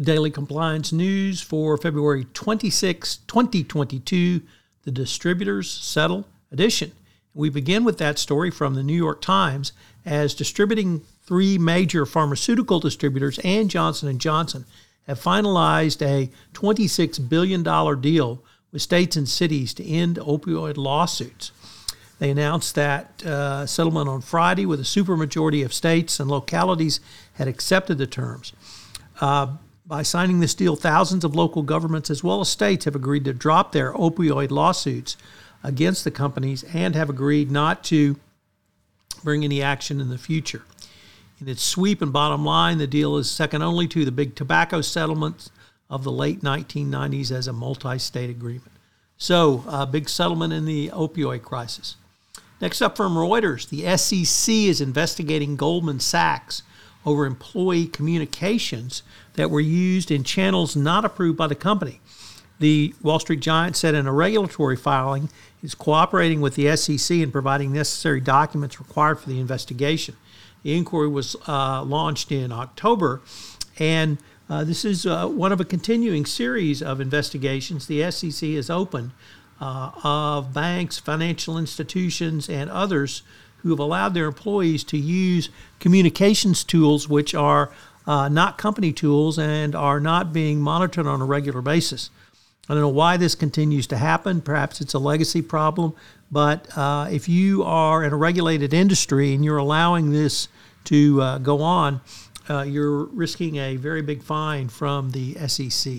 [0.00, 4.42] Daily Compliance News for February 26, 2022,
[4.84, 6.92] the Distributors Settle Edition.
[7.34, 9.72] We begin with that story from the New York Times
[10.06, 14.66] as distributing three major pharmaceutical distributors and Johnson & Johnson
[15.06, 17.62] have finalized a $26 billion
[18.00, 21.50] deal with states and cities to end opioid lawsuits.
[22.18, 27.00] They announced that uh, settlement on Friday with a supermajority of states and localities
[27.34, 28.52] had accepted the terms.
[29.20, 29.56] Uh,
[29.88, 33.32] by signing this deal, thousands of local governments as well as states have agreed to
[33.32, 35.16] drop their opioid lawsuits
[35.64, 38.16] against the companies and have agreed not to
[39.24, 40.62] bring any action in the future.
[41.40, 44.82] In its sweep and bottom line, the deal is second only to the big tobacco
[44.82, 45.50] settlements
[45.88, 48.72] of the late 1990s as a multi state agreement.
[49.16, 51.96] So, a big settlement in the opioid crisis.
[52.60, 56.62] Next up from Reuters, the SEC is investigating Goldman Sachs
[57.06, 59.02] over employee communications
[59.34, 62.00] that were used in channels not approved by the company.
[62.60, 65.30] The Wall Street Giant said in a regulatory filing
[65.62, 70.16] is cooperating with the SEC in providing necessary documents required for the investigation.
[70.62, 73.20] The inquiry was uh, launched in October,
[73.78, 74.18] and
[74.50, 79.12] uh, this is uh, one of a continuing series of investigations the SEC has opened
[79.60, 83.22] uh, of banks, financial institutions, and others
[83.58, 85.48] who have allowed their employees to use
[85.80, 87.70] communications tools which are
[88.06, 92.10] uh, not company tools and are not being monitored on a regular basis.
[92.68, 94.40] I don't know why this continues to happen.
[94.40, 95.94] Perhaps it's a legacy problem.
[96.30, 100.48] But uh, if you are in a regulated industry and you're allowing this
[100.84, 102.00] to uh, go on,
[102.48, 105.92] uh, you're risking a very big fine from the SEC.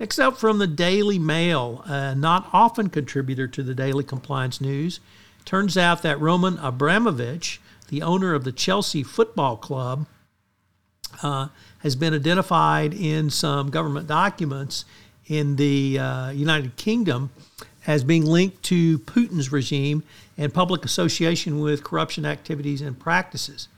[0.00, 5.00] Next up from the Daily Mail, a not often contributor to the Daily Compliance News.
[5.48, 7.58] Turns out that Roman Abramovich,
[7.88, 10.04] the owner of the Chelsea Football Club,
[11.22, 11.48] uh,
[11.78, 14.84] has been identified in some government documents
[15.26, 17.30] in the uh, United Kingdom
[17.86, 20.02] as being linked to Putin's regime
[20.36, 23.68] and public association with corruption activities and practices.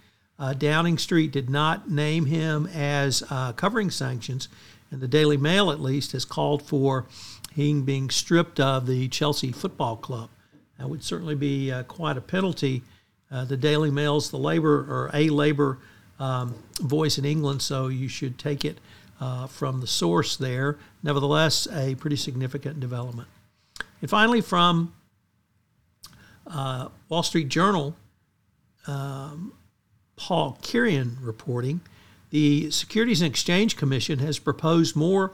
[0.41, 4.49] Uh, Downing Street did not name him as uh, covering sanctions,
[4.91, 7.07] and the Daily Mail, at least, has called for
[7.53, 10.31] him being stripped of the Chelsea Football Club.
[10.81, 12.83] That would certainly be uh, quite a penalty.
[13.31, 15.77] Uh, the Daily Mail's the labor or a labor
[16.19, 18.79] um, voice in England, so you should take it
[19.21, 20.79] uh, from the source there.
[21.03, 23.29] Nevertheless, a pretty significant development.
[24.01, 24.95] And finally, from
[26.47, 27.95] uh, Wall Street Journal,
[28.87, 29.53] um,
[30.17, 31.83] Paul Kiernan reporting,
[32.31, 35.33] the Securities and Exchange Commission has proposed more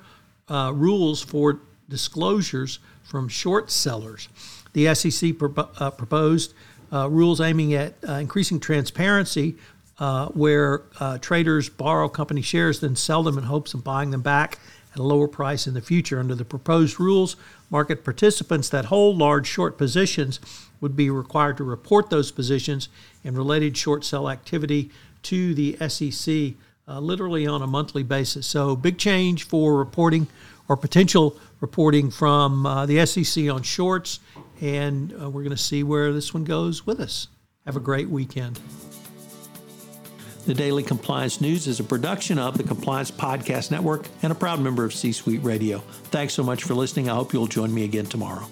[0.49, 4.29] uh, rules for disclosures from short sellers.
[4.73, 6.55] The SEC pro- uh, proposed
[6.93, 9.57] uh, rules aiming at uh, increasing transparency
[9.99, 14.21] uh, where uh, traders borrow company shares, then sell them in hopes of buying them
[14.21, 14.59] back
[14.93, 16.19] at a lower price in the future.
[16.19, 17.37] Under the proposed rules,
[17.71, 20.41] market participants that hold large short positions
[20.81, 22.89] would be required to report those positions
[23.25, 24.91] and related short sell activity
[25.23, 26.55] to the SEC
[26.89, 28.47] uh, literally on a monthly basis.
[28.47, 30.29] So, big change for reporting
[30.69, 34.21] or potential reporting from uh, the SEC on shorts,
[34.61, 37.29] and uh, we're going to see where this one goes with us.
[37.65, 38.61] Have a great weekend.
[40.47, 44.61] The Daily Compliance News is a production of the Compliance Podcast Network and a proud
[44.61, 45.79] member of C Suite Radio.
[46.11, 47.09] Thanks so much for listening.
[47.09, 48.47] I hope you'll join me again tomorrow.